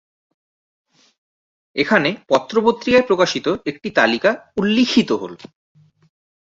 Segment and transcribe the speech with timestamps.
[1.75, 4.31] এখানে পত্রপত্রিকায় প্রকাশিত একটি তালিকা
[4.57, 5.33] উল্লেখিত হল।